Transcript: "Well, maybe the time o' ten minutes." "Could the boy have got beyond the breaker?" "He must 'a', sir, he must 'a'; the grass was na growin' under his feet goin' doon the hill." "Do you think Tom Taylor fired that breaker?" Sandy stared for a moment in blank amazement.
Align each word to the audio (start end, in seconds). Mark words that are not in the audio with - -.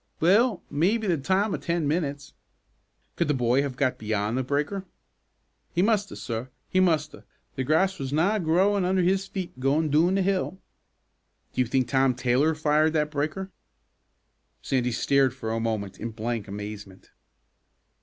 "Well, 0.19 0.63
maybe 0.71 1.05
the 1.05 1.15
time 1.19 1.53
o' 1.53 1.57
ten 1.57 1.87
minutes." 1.87 2.33
"Could 3.15 3.27
the 3.27 3.35
boy 3.35 3.61
have 3.61 3.75
got 3.75 3.99
beyond 3.99 4.35
the 4.35 4.41
breaker?" 4.41 4.83
"He 5.75 5.83
must 5.83 6.09
'a', 6.09 6.15
sir, 6.15 6.49
he 6.69 6.79
must 6.79 7.13
'a'; 7.13 7.23
the 7.55 7.63
grass 7.63 7.99
was 7.99 8.11
na 8.11 8.39
growin' 8.39 8.83
under 8.83 9.03
his 9.03 9.27
feet 9.27 9.59
goin' 9.59 9.91
doon 9.91 10.15
the 10.15 10.23
hill." 10.23 10.57
"Do 11.53 11.61
you 11.61 11.67
think 11.67 11.87
Tom 11.87 12.15
Taylor 12.15 12.55
fired 12.55 12.93
that 12.93 13.11
breaker?" 13.11 13.51
Sandy 14.63 14.91
stared 14.91 15.35
for 15.35 15.51
a 15.51 15.59
moment 15.59 15.99
in 15.99 16.09
blank 16.09 16.47
amazement. 16.47 17.11